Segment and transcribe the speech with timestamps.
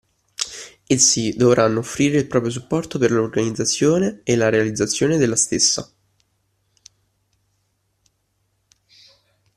[0.87, 5.93] Essi dovranno offrire il proprio supporto per l’organizzazione e la realizzazione delle stesse.